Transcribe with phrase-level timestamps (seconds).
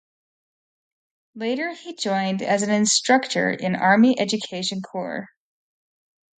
[1.35, 5.29] Later he joined as an instructor in Army Education Corps.